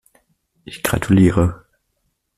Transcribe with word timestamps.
Ich 0.65 0.81
gratuliere. 0.81 1.63